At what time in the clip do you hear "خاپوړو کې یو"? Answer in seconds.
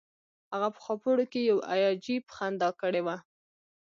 0.85-1.57